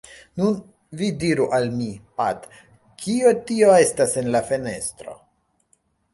“Nun, 0.39 0.53
vi 1.01 1.09
diru 1.23 1.45
al 1.57 1.69
mi, 1.81 1.89
Pat, 2.21 2.47
kio 3.05 3.35
tio 3.51 3.71
estas 3.83 4.19
en 4.25 4.33
la 4.39 4.43
fenestro?” 4.51 5.17